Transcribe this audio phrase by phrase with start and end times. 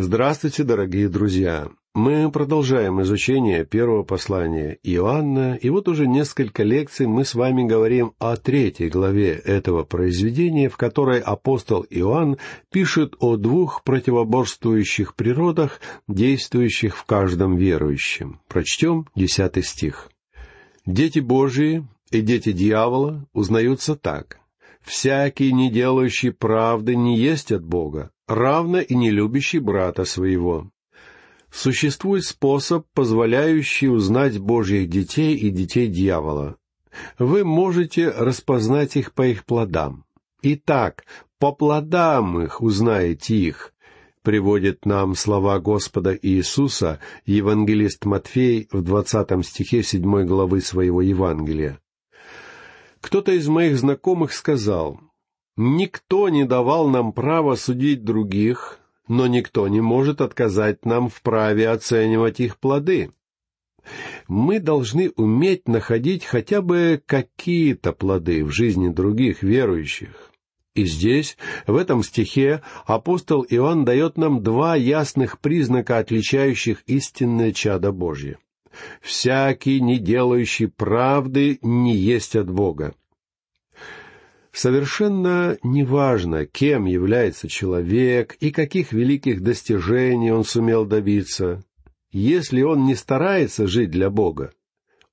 [0.00, 1.70] Здравствуйте, дорогие друзья!
[1.92, 8.12] Мы продолжаем изучение первого послания Иоанна, и вот уже несколько лекций мы с вами говорим
[8.20, 12.38] о третьей главе этого произведения, в которой апостол Иоанн
[12.70, 18.40] пишет о двух противоборствующих природах, действующих в каждом верующем.
[18.46, 20.12] Прочтем десятый стих.
[20.86, 24.38] «Дети Божии и дети дьявола узнаются так.
[24.80, 30.70] Всякий, не делающий правды, не есть от Бога, равно и не любящий брата своего.
[31.50, 36.56] Существует способ, позволяющий узнать Божьих детей и детей дьявола.
[37.18, 40.04] Вы можете распознать их по их плодам.
[40.42, 41.04] Итак,
[41.38, 43.72] по плодам их узнаете их,
[44.22, 51.80] приводит нам слова Господа Иисуса евангелист Матфей в двадцатом стихе седьмой главы своего Евангелия.
[53.00, 55.00] Кто-то из моих знакомых сказал,
[55.60, 61.68] «Никто не давал нам права судить других, но никто не может отказать нам в праве
[61.68, 63.10] оценивать их плоды.
[64.28, 70.30] Мы должны уметь находить хотя бы какие-то плоды в жизни других верующих.
[70.76, 77.90] И здесь, в этом стихе, апостол Иоанн дает нам два ясных признака, отличающих истинное чадо
[77.90, 78.38] Божье.
[79.02, 82.94] «Всякий, не делающий правды, не есть от Бога».
[84.58, 91.62] Совершенно неважно, кем является человек и каких великих достижений он сумел добиться.
[92.10, 94.50] Если он не старается жить для Бога,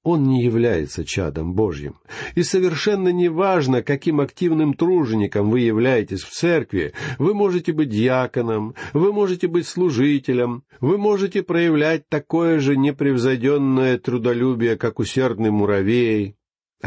[0.02, 2.00] он не является чадом Божьим.
[2.34, 9.14] И совершенно неважно, каким активным тружеником вы являетесь в церкви, вы можете быть диаконом, вы
[9.14, 16.36] можете быть служителем, вы можете проявлять такое же непревзойденное трудолюбие, как усердный муравей,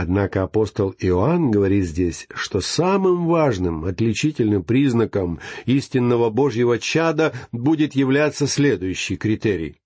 [0.00, 8.46] Однако апостол Иоанн говорит здесь, что самым важным отличительным признаком истинного Божьего чада будет являться
[8.46, 9.80] следующий критерий.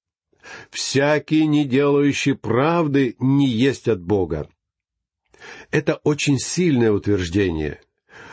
[0.69, 4.51] «Всякий, не делающий правды, не есть от Бога».
[5.71, 7.81] Это очень сильное утверждение.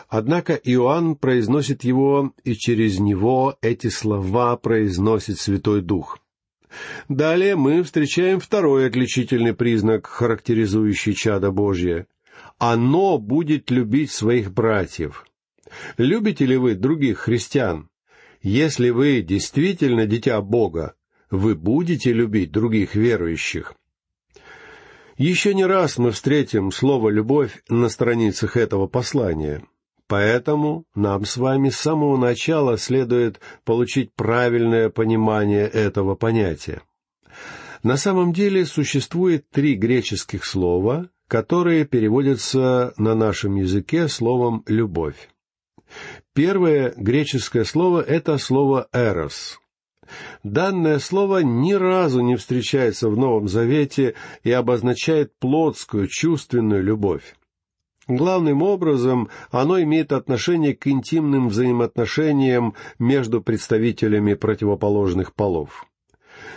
[0.10, 6.20] Однако Иоанн произносит его, и через него эти слова произносит Святой Дух.
[7.08, 12.08] Далее мы встречаем второй отличительный признак, характеризующий чадо Божье.
[12.58, 15.26] Оно будет любить своих братьев.
[15.98, 17.90] Любите ли вы других христиан?
[18.42, 20.96] Если вы действительно дитя Бога,
[21.30, 23.74] вы будете любить других верующих.
[25.18, 29.64] Еще не раз мы встретим слово «любовь» на страницах этого послания—
[30.10, 36.82] Поэтому нам с вами с самого начала следует получить правильное понимание этого понятия.
[37.84, 45.30] На самом деле существует три греческих слова, которые переводятся на нашем языке словом «любовь».
[46.34, 49.60] Первое греческое слово— это слово «эрос».
[50.44, 57.36] Данное слово ни разу не встречается в Новом Завете и обозначает плотскую, чувственную любовь.
[58.10, 65.86] Главным образом оно имеет отношение к интимным взаимоотношениям между представителями противоположных полов.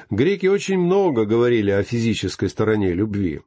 [0.08, 3.42] Греки очень много говорили о физической стороне любви.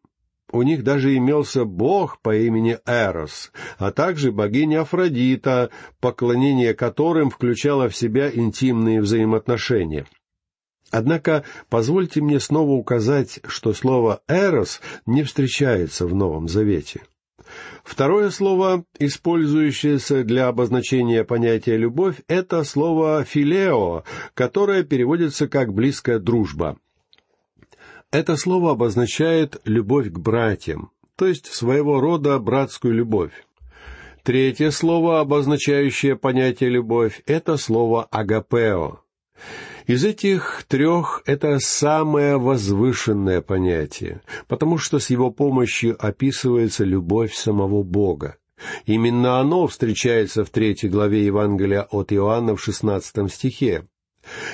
[0.52, 7.90] У них даже имелся бог по имени Эрос, а также богиня Афродита, поклонение которым включало
[7.90, 10.06] в себя интимные взаимоотношения.
[10.92, 17.02] Однако позвольте мне снова указать, что слово «эрос» не встречается в Новом Завете—
[17.86, 24.04] Второе слово, использующееся для обозначения понятия «любовь», это слово «филео»,
[24.34, 26.78] которое переводится как «близкая дружба».
[28.12, 33.46] Это слово обозначает любовь к братьям, то есть своего рода братскую любовь.
[34.24, 39.02] Третье слово, обозначающее понятие «любовь», это слово «агапео».
[39.88, 47.84] Из этих трех это самое возвышенное понятие, потому что с его помощью описывается любовь самого
[47.84, 48.38] Бога.
[48.88, 53.86] Именно оно встречается в третьей главе Евангелия от Иоанна в шестнадцатом стихе.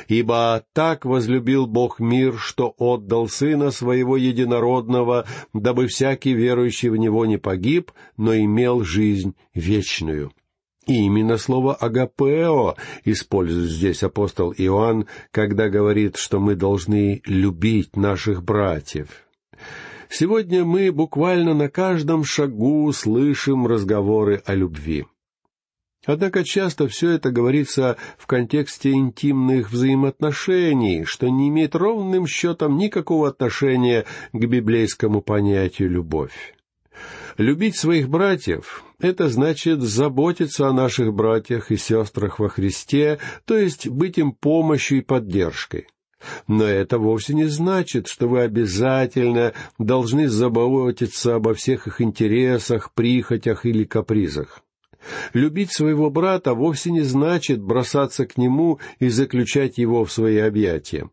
[0.10, 7.26] «Ибо так возлюбил Бог мир, что отдал Сына Своего Единородного, дабы всякий верующий в Него
[7.26, 10.34] не погиб, но имел жизнь вечную».
[10.92, 18.44] И именно слово «агапео» использует здесь апостол Иоанн, когда говорит, что мы должны любить наших
[18.44, 19.08] братьев.
[20.10, 25.06] Сегодня мы буквально на каждом шагу слышим разговоры о любви.
[26.06, 33.30] Однако часто все это говорится в контексте интимных взаимоотношений, что не имеет ровным счетом никакого
[33.30, 34.04] отношения
[34.34, 36.54] к библейскому понятию «любовь».
[37.38, 43.88] Любить своих братьев Это значит заботиться о наших братьях и сестрах во Христе, то есть
[43.88, 45.88] быть им помощью и поддержкой.
[46.48, 53.66] Но это вовсе не значит, что вы обязательно должны заботиться обо всех их интересах, прихотях
[53.66, 54.62] или капризах.
[55.34, 61.10] Любить своего брата вовсе не значит бросаться к нему и заключать его в свои объятия.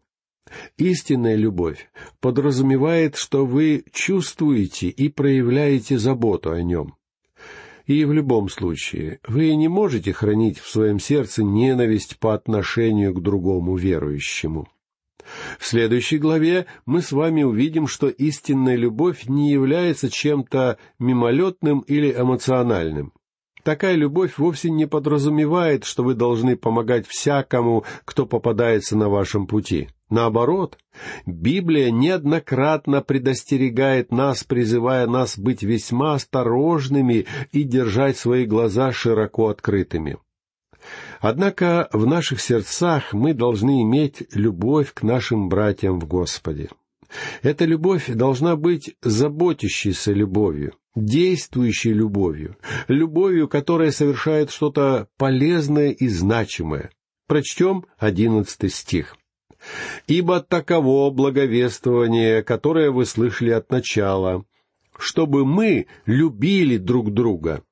[0.76, 1.88] Истинная любовь
[2.20, 6.97] подразумевает, что вы чувствуете и проявляете заботу о нем.
[7.88, 13.22] И в любом случае, вы не можете хранить в своем сердце ненависть по отношению к
[13.22, 14.68] другому верующему.
[15.58, 22.12] В следующей главе мы с вами увидим, что истинная любовь не является чем-то мимолетным или
[22.12, 23.14] эмоциональным.
[23.62, 29.88] Такая любовь вовсе не подразумевает, что вы должны помогать всякому, кто попадается на вашем пути.
[30.10, 30.78] Наоборот,
[31.26, 40.16] Библия неоднократно предостерегает нас, призывая нас быть весьма осторожными и держать свои глаза широко открытыми.
[41.20, 46.70] Однако в наших сердцах мы должны иметь любовь к нашим братьям в Господе.
[47.42, 52.56] Эта любовь должна быть заботящейся любовью, действующей любовью,
[52.86, 56.90] любовью, которая совершает что-то полезное и значимое.
[57.26, 59.16] Прочтем одиннадцатый стих.
[60.06, 64.44] «Ибо таково благовествование, которое вы слышали от начала,
[64.98, 67.62] чтобы мы любили друг друга».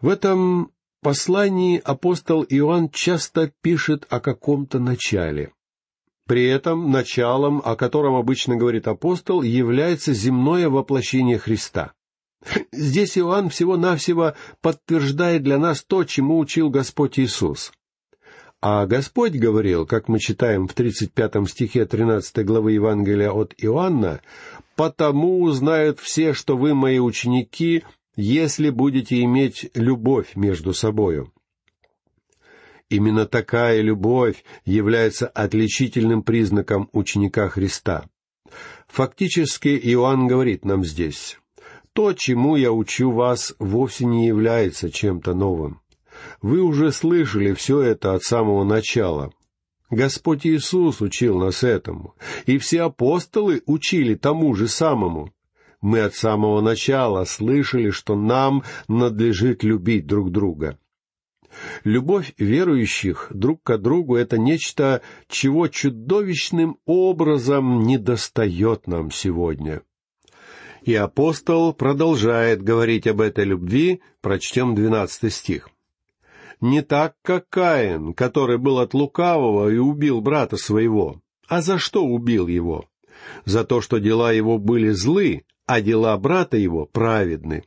[0.00, 0.70] В этом
[1.02, 5.52] послании апостол Иоанн часто пишет о каком-то начале.
[6.26, 11.92] При этом началом, о котором обычно говорит апостол, является земное воплощение Христа.
[12.72, 17.72] Здесь Иоанн всего-навсего подтверждает для нас то, чему учил Господь Иисус.
[18.66, 24.22] А Господь говорил, как мы читаем в 35 стихе 13 главы Евангелия от Иоанна,
[24.74, 27.84] «Потому узнают все, что вы мои ученики,
[28.16, 31.30] если будете иметь любовь между собою».
[32.88, 38.06] Именно такая любовь является отличительным признаком ученика Христа.
[38.88, 41.38] Фактически Иоанн говорит нам здесь,
[41.92, 45.82] «То, чему я учу вас, вовсе не является чем-то новым.
[46.42, 49.32] Вы уже слышали все это от самого начала.
[49.90, 52.14] Господь Иисус учил нас этому,
[52.46, 55.32] и все апостолы учили тому же самому.
[55.80, 60.78] Мы от самого начала слышали, что нам надлежит любить друг друга.
[61.84, 69.82] Любовь верующих друг к другу— это нечто, чего чудовищным образом недостает нам сегодня.
[70.82, 75.68] И апостол продолжает говорить об этой любви, прочтем двенадцатый стих.
[76.64, 81.20] «Не так, как Каин, который был от лукавого и убил брата своего.
[81.46, 82.86] А за что убил его?
[83.44, 87.64] За то, что дела его были злы, а дела брата его праведны.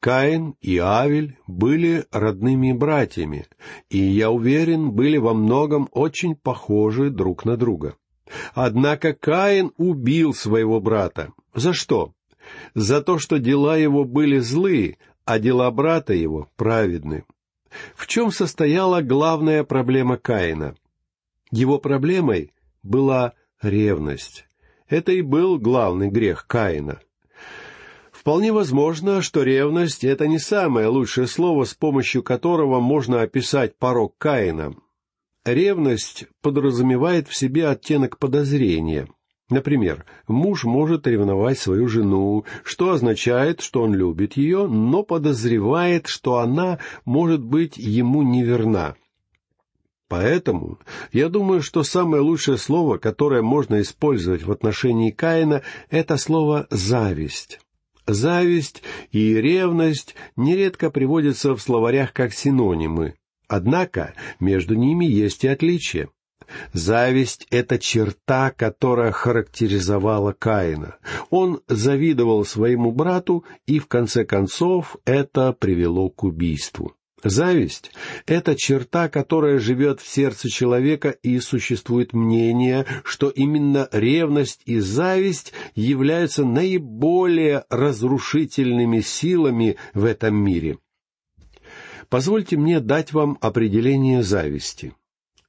[0.00, 3.44] Каин и Авель были родными братьями,
[3.90, 7.96] и, я уверен, были во многом очень похожи друг на друга.
[8.54, 11.34] Однако Каин убил своего брата.
[11.54, 12.14] За что?
[12.74, 17.24] За то, что дела его были злы, а дела брата его праведны.
[17.94, 20.74] В чем состояла главная проблема Каина?
[21.50, 22.52] Его проблемой
[22.82, 24.46] была ревность.
[24.88, 27.00] Это и был главный грех Каина.
[28.10, 34.14] Вполне возможно, что ревность— это не самое лучшее слово, с помощью которого можно описать порог
[34.18, 34.74] Каина.
[35.44, 39.08] Ревность подразумевает в себе оттенок подозрения.
[39.50, 46.38] Например, муж может ревновать свою жену, что означает, что он любит ее, но подозревает, что
[46.38, 48.94] она может быть ему неверна.
[50.08, 50.78] Поэтому
[51.12, 57.60] я думаю, что самое лучшее слово, которое можно использовать в отношении Каина, это слово «зависть».
[58.06, 63.14] Зависть и ревность нередко приводятся в словарях как синонимы,
[63.46, 66.08] однако между ними есть и отличия.
[66.72, 70.96] Зависть— это черта, которая характеризовала Каина.
[71.30, 76.94] Он завидовал своему брату, и в конце концов это привело к убийству.
[77.22, 77.92] Зависть—
[78.26, 85.52] это черта, которая живет в сердце человека, и существует мнение, что именно ревность и зависть
[85.74, 90.78] являются наиболее разрушительными силами в этом мире.
[92.08, 94.94] Позвольте мне дать вам определение зависти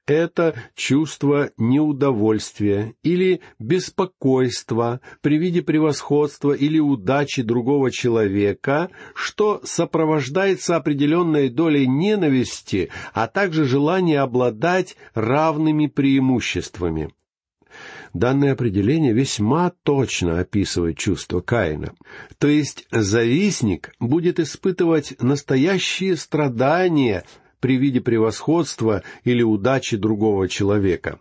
[0.08, 11.50] это чувство неудовольствия или беспокойства при виде превосходства или удачи другого человека, что сопровождается определенной
[11.50, 17.12] долей ненависти, а также желание обладать равными преимуществами.
[18.14, 21.94] Данное определение весьма точно описывает чувство Каина.
[22.40, 27.24] То есть завистник будет испытывать настоящие страдания
[27.62, 31.20] при виде превосходства или удачи другого человека.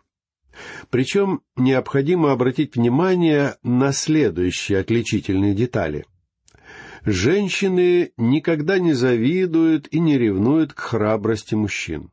[0.91, 6.05] Причем необходимо обратить внимание на следующие отличительные детали.
[7.05, 12.11] Женщины никогда не завидуют и не ревнуют к храбрости мужчин.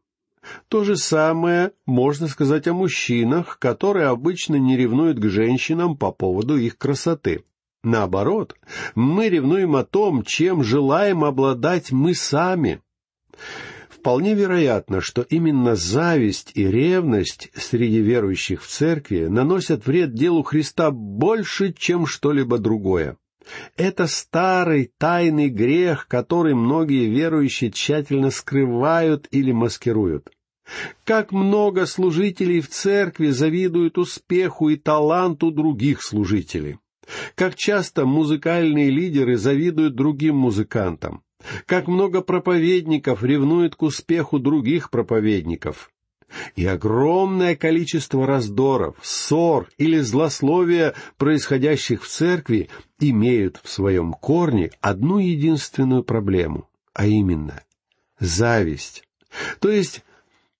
[0.70, 6.56] То же самое можно сказать о мужчинах, которые обычно не ревнуют к женщинам по поводу
[6.56, 7.44] их красоты.
[7.84, 8.56] Наоборот,
[8.96, 12.82] мы ревнуем о том, чем желаем обладать мы сами.
[14.08, 20.92] Вполне вероятно, что именно зависть и ревность среди верующих в церкви наносят вред делу Христа
[20.92, 23.18] больше, чем что-либо другое.
[23.76, 30.30] Это старый тайный грех, который многие верующие тщательно скрывают или маскируют.
[31.04, 36.78] Как много служителей в церкви завидуют успеху и таланту других служителей.
[37.36, 41.24] Как часто музыкальные лидеры завидуют другим музыкантам.
[41.66, 45.92] Как много проповедников ревнуют к успеху других проповедников.
[46.56, 55.20] И огромное количество раздоров, ссор или злословия, происходящих в церкви, имеют в своем корне одну
[55.20, 57.64] единственную проблему, а именно
[58.20, 59.04] зависть.
[59.60, 60.04] То есть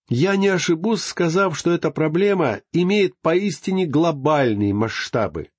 [0.08, 5.50] я не ошибусь, сказав, что эта проблема имеет поистине глобальные масштабы.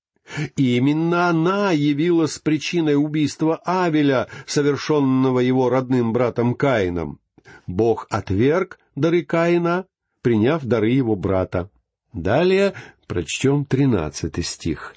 [0.57, 7.19] И именно она явилась причиной убийства Авеля, совершенного его родным братом Каином.
[7.67, 9.87] Бог отверг дары Каина,
[10.23, 11.71] приняв дары его брата.
[12.13, 12.75] Далее
[13.07, 14.95] прочтем тринадцатый стих.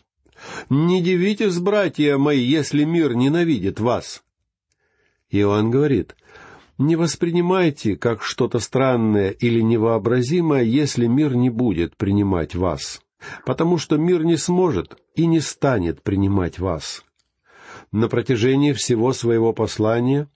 [0.70, 4.24] «Не дивитесь, братья мои, если мир ненавидит вас».
[5.30, 6.16] Иоанн говорит,
[6.78, 13.02] не воспринимайте как что-то странное или невообразимое, если мир не будет принимать вас,
[13.46, 17.04] потому что мир не сможет и не станет принимать вас.
[17.92, 20.30] На протяжении всего своего послания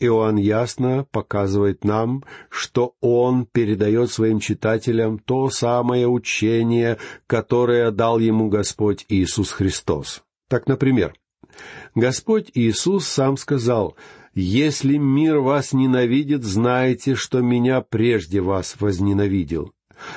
[0.00, 8.48] Иоанн ясно показывает нам, что он передает своим читателям то самое учение, которое дал ему
[8.48, 10.22] Господь Иисус Христос.
[10.48, 11.14] Так, например,
[11.94, 13.96] Господь Иисус сам сказал—
[14.34, 19.72] «Если мир вас ненавидит, знайте, что меня прежде вас возненавидел.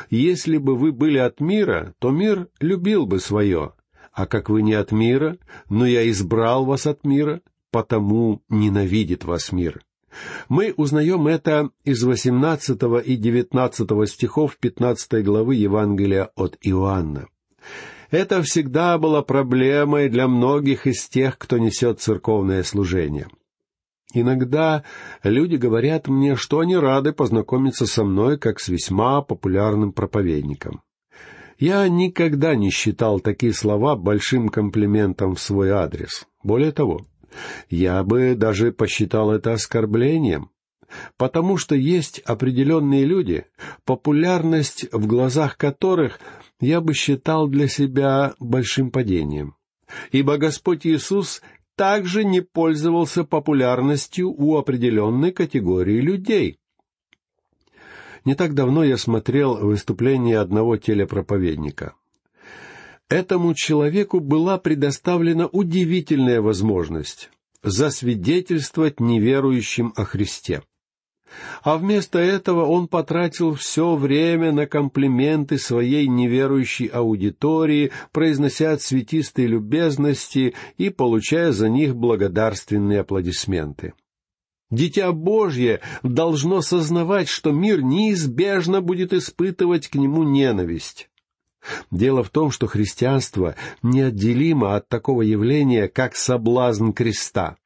[0.10, 3.74] Если бы вы были от мира, то мир любил бы свое.
[4.12, 5.38] А как вы не от мира,
[5.70, 7.42] но я избрал вас от мира,
[7.72, 9.82] потому ненавидит вас мир».
[10.50, 17.28] Мы узнаем это из 18 и 19 стихов 15 главы Евангелия от Иоанна.
[18.10, 23.28] Это всегда была проблемой для многих из тех, кто несет церковное служение.
[24.14, 24.84] Иногда
[25.24, 30.82] люди говорят мне, что они рады познакомиться со мной как с весьма популярным проповедником.
[31.60, 36.26] Я никогда не считал такие слова большим комплиментом в свой адрес.
[36.44, 37.06] Более того,
[37.70, 40.52] я бы даже посчитал это оскорблением,
[41.18, 43.46] потому что есть определенные люди,
[43.86, 46.20] популярность в глазах которых
[46.60, 49.56] я бы считал для себя большим падением.
[50.12, 51.42] Ибо Господь Иисус
[51.78, 56.60] также не пользовался популярностью у определенной категории людей.
[58.26, 61.94] Не так давно я смотрел выступление одного телепроповедника.
[63.10, 67.30] Этому человеку была предоставлена удивительная возможность
[67.64, 70.64] засвидетельствовать неверующим о Христе.
[71.64, 80.54] А вместо этого он потратил все время на комплименты своей неверующей аудитории, произнося цветистые любезности
[80.78, 83.94] и получая за них благодарственные аплодисменты.
[84.70, 91.10] Дитя Божье должно сознавать, что мир неизбежно будет испытывать к нему ненависть.
[91.92, 97.58] Дело в том, что христианство неотделимо от такого явления, как соблазн креста.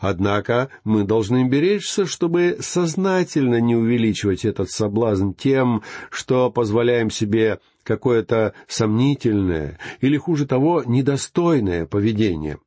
[0.00, 8.54] Однако мы должны беречься, чтобы сознательно не увеличивать этот соблазн тем, что позволяем себе какое-то
[8.66, 12.58] сомнительное или, хуже того, недостойное поведение.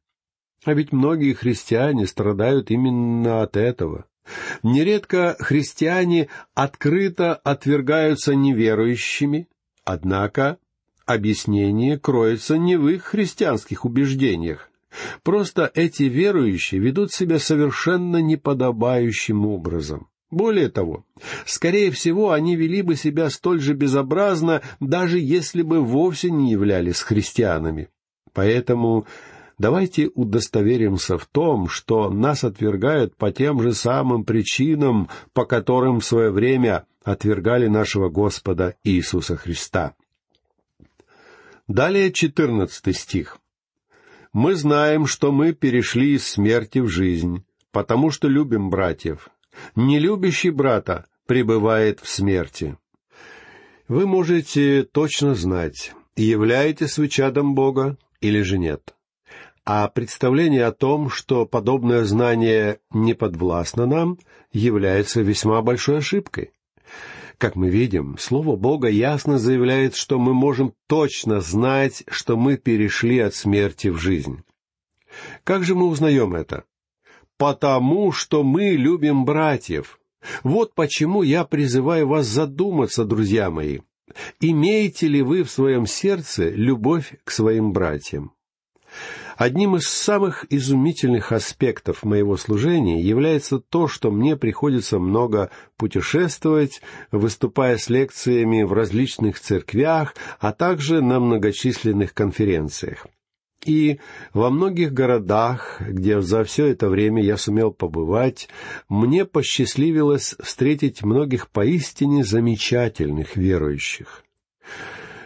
[0.64, 4.06] А ведь многие христиане страдают именно от этого.
[4.64, 9.48] Нередко христиане открыто отвергаются неверующими,
[9.84, 10.58] однако
[11.06, 14.71] объяснение кроется не в их христианских убеждениях,
[15.24, 20.08] Просто эти верующие ведут себя совершенно неподобающим образом.
[20.32, 21.04] Более того,
[21.46, 27.02] скорее всего, они вели бы себя столь же безобразно, даже если бы вовсе не являлись
[27.02, 27.90] христианами.
[28.34, 29.06] Поэтому
[29.58, 36.06] давайте удостоверимся в том, что нас отвергают по тем же самым причинам, по которым в
[36.06, 39.96] свое время отвергали нашего Господа Иисуса Христа.
[41.68, 43.41] Далее четырнадцатый стих.
[44.34, 49.30] «Мы знаем, что мы перешли из смерти в жизнь, потому что любим братьев.
[49.76, 52.78] Не любящий брата пребывает в смерти».
[53.92, 58.96] Вы можете точно знать, являетесь вы чадом Бога или же нет.
[59.66, 64.18] А представление о том, что подобное знание не подвластно нам,
[64.54, 66.52] является весьма большой ошибкой.
[67.42, 73.18] Как мы видим, Слово Бога ясно заявляет, что мы можем точно знать, что мы перешли
[73.18, 74.44] от смерти в жизнь.
[75.44, 76.66] Как же мы узнаем это?
[77.40, 80.00] Потому что мы любим братьев.
[80.44, 83.80] Вот почему я призываю вас задуматься, друзья мои.
[84.40, 88.34] Имеете ли вы в своем сердце любовь к своим братьям?
[89.42, 97.78] Одним из самых изумительных аспектов моего служения является то, что мне приходится много путешествовать, выступая
[97.78, 103.08] с лекциями в различных церквях, а также на многочисленных конференциях.
[103.66, 104.00] И
[104.32, 108.48] во многих городах, где за все это время я сумел побывать,
[108.90, 114.24] мне посчастливилось встретить многих поистине замечательных верующих.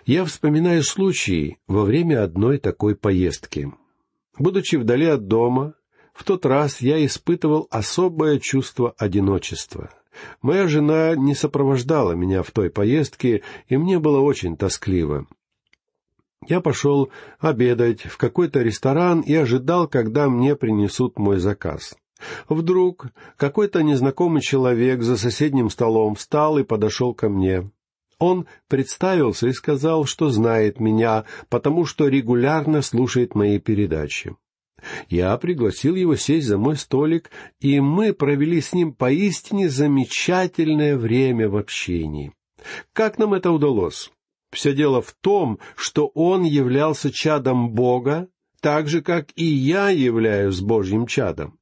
[0.05, 3.73] Я вспоминаю случай во время одной такой поездки.
[4.37, 5.73] Будучи вдали от дома,
[6.13, 9.89] в тот раз я испытывал особое чувство одиночества.
[10.41, 15.27] Моя жена не сопровождала меня в той поездке, и мне было очень тоскливо.
[16.47, 21.95] Я пошел обедать в какой-то ресторан и ожидал, когда мне принесут мой заказ.
[22.47, 27.69] Вдруг какой-то незнакомый человек за соседним столом встал и подошел ко мне.
[28.19, 34.35] Он представился и сказал, что знает меня, потому что регулярно слушает мои передачи.
[35.09, 41.49] Я пригласил его сесть за мой столик, и мы провели с ним поистине замечательное время
[41.49, 42.33] в общении.
[42.93, 44.11] Как нам это удалось?
[44.51, 48.27] Все дело в том, что он являлся чадом Бога,
[48.61, 51.59] так же, как и я являюсь Божьим чадом.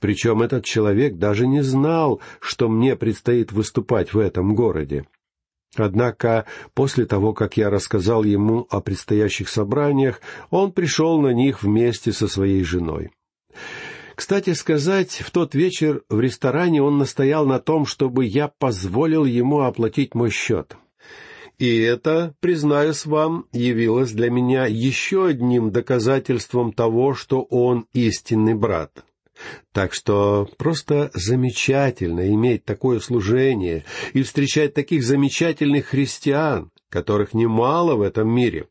[0.00, 5.06] Причем этот человек даже не знал, что мне предстоит выступать в этом городе.
[5.76, 12.12] Однако после того, как я рассказал ему о предстоящих собраниях, он пришел на них вместе
[12.12, 13.10] со своей женой.
[14.14, 19.60] Кстати сказать, в тот вечер в ресторане он настоял на том, чтобы я позволил ему
[19.60, 20.76] оплатить мой счет—
[21.60, 29.04] и это, признаюсь вам, явилось для меня еще одним доказательством того, что он истинный брат.
[29.72, 38.02] Так что просто замечательно иметь такое служение и встречать таких замечательных христиан, которых немало в
[38.02, 38.66] этом мире.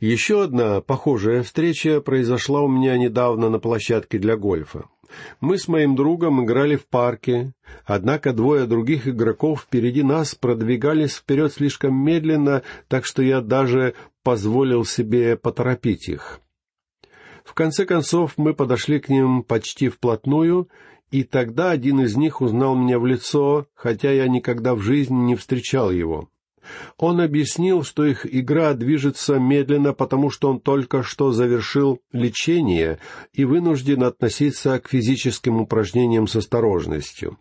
[0.00, 4.84] Еще одна похожая встреча произошла у меня недавно на площадке для гольфа.
[5.40, 7.52] Мы с моим другом играли в парке,
[7.84, 14.84] однако двое других игроков впереди нас продвигались вперед слишком медленно, так что я даже позволил
[14.84, 16.40] себе поторопить их.
[17.46, 20.68] В конце концов мы подошли к ним почти вплотную,
[21.12, 25.36] и тогда один из них узнал меня в лицо, хотя я никогда в жизни не
[25.36, 26.28] встречал его.
[26.98, 32.98] Он объяснил, что их игра движется медленно, потому что он только что завершил лечение
[33.32, 37.38] и вынужден относиться к физическим упражнениям с осторожностью.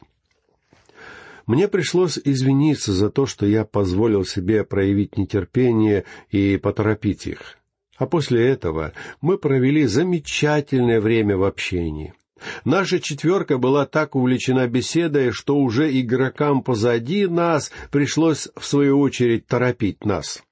[1.47, 7.57] Мне пришлось извиниться за то, что я позволил себе проявить нетерпение и поторопить их.
[7.97, 12.13] А после этого мы провели замечательное время в общении.
[12.65, 19.47] Наша четверка была так увлечена беседой, что уже игрокам позади нас пришлось, в свою очередь,
[19.47, 20.43] торопить нас.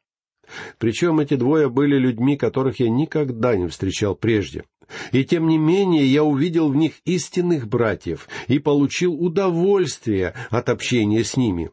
[0.78, 4.64] Причем эти двое были людьми, которых я никогда не встречал прежде.
[5.12, 11.24] И тем не менее я увидел в них истинных братьев и получил удовольствие от общения
[11.24, 11.72] с ними.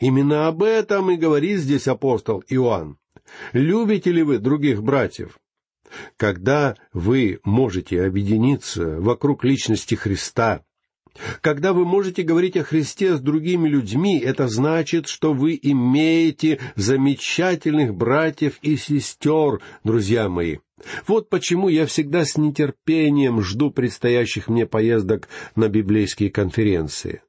[0.00, 2.98] Именно об этом и говорит здесь апостол Иоанн.
[3.52, 5.38] Любите ли вы других братьев?
[6.16, 10.64] Когда вы можете объединиться вокруг личности Христа,
[11.40, 17.94] когда вы можете говорить о Христе с другими людьми, это значит, что вы имеете замечательных
[17.94, 20.58] братьев и сестер, друзья мои.
[21.06, 27.22] Вот почему я всегда с нетерпением жду предстоящих мне поездок на библейские конференции.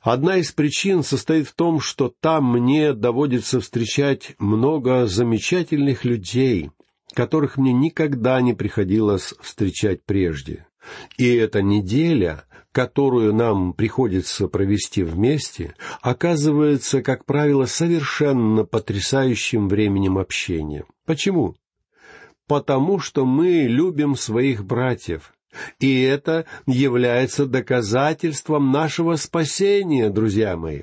[0.00, 6.70] Одна из причин состоит в том, что там мне доводится встречать много замечательных людей,
[7.12, 10.66] которых мне никогда не приходилось встречать прежде.
[11.18, 20.84] И эта неделя, которую нам приходится провести вместе, оказывается, как правило, совершенно потрясающим временем общения.
[21.04, 21.56] Почему?
[22.46, 25.34] Потому что мы любим своих братьев,
[25.78, 30.82] и это является доказательством нашего спасения, друзья мои.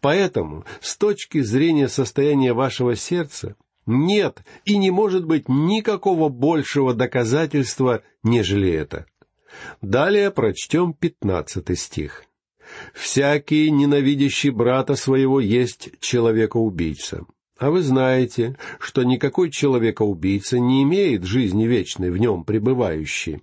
[0.00, 3.56] Поэтому, с точки зрения состояния вашего сердца,
[3.86, 9.06] Нет и не может быть никакого большего доказательства, нежели это.
[9.80, 12.24] Далее прочтем пятнадцатый стих.
[12.92, 17.24] «Всякий, ненавидящий брата своего, есть человека-убийца.
[17.58, 23.40] А вы знаете, что никакой человека-убийца не имеет жизни вечной в нем пребывающей.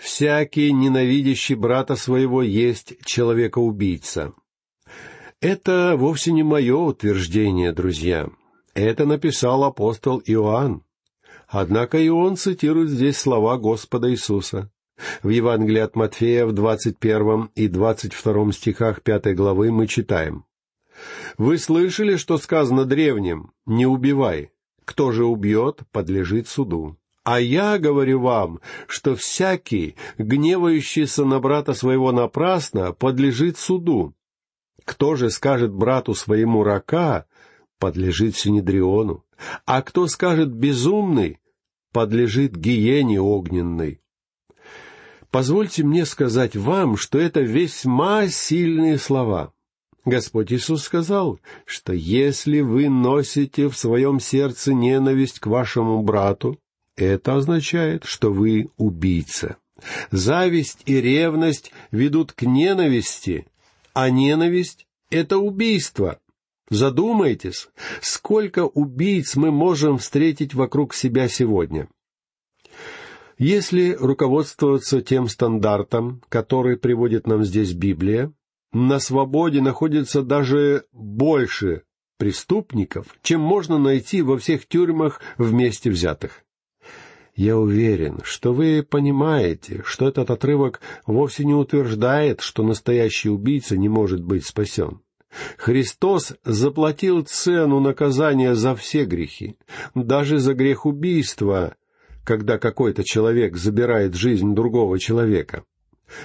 [0.00, 4.32] Всякий, ненавидящий брата своего, есть человека-убийца.
[5.42, 8.30] Это вовсе не мое утверждение, друзья.
[8.72, 10.84] Это написал апостол Иоанн.
[11.48, 14.70] Однако и он цитирует здесь слова Господа Иисуса.
[15.22, 20.44] В Евангелии от Матфея в 21 и 22 стихах 5 главы мы читаем.
[21.36, 23.52] «Вы слышали, что сказано древним?
[23.66, 24.50] Не убивай.
[24.86, 26.96] Кто же убьет, подлежит суду.
[27.30, 34.14] А я говорю вам, что всякий, гневающийся на брата своего напрасно, подлежит суду.
[34.84, 37.26] Кто же скажет брату своему рака,
[37.78, 39.24] подлежит Синедриону,
[39.64, 41.38] а кто скажет безумный,
[41.92, 44.00] подлежит гиене огненной.
[45.30, 49.52] Позвольте мне сказать вам, что это весьма сильные слова.
[50.04, 56.58] Господь Иисус сказал, что если вы носите в своем сердце ненависть к вашему брату,
[57.04, 59.56] это означает, что вы убийца.
[60.10, 63.46] Зависть и ревность ведут к ненависти,
[63.94, 66.18] а ненависть— это убийство.
[66.68, 67.68] Задумайтесь,
[68.00, 71.88] сколько убийц мы можем встретить вокруг себя сегодня.
[73.38, 78.32] Если руководствоваться тем стандартом, который приводит нам здесь Библия,
[78.72, 81.82] на свободе находится даже больше
[82.18, 86.44] преступников, чем можно найти во всех тюрьмах вместе взятых.
[87.34, 93.88] Я уверен, что вы понимаете, что этот отрывок вовсе не утверждает, что настоящий убийца не
[93.88, 95.00] может быть спасен.
[95.56, 99.56] Христос заплатил цену наказания за все грехи,
[99.94, 101.76] даже за грех убийства,
[102.24, 105.64] когда какой-то человек забирает жизнь другого человека.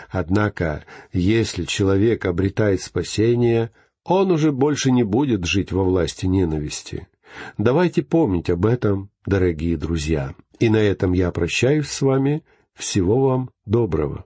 [0.10, 3.72] Однако, если человек обретает спасение,
[4.04, 7.08] он уже больше не будет жить во власти ненависти.
[7.58, 10.36] Давайте помнить об этом, дорогие друзья.
[10.60, 12.44] И на этом я прощаюсь с вами.
[12.74, 14.26] Всего вам доброго.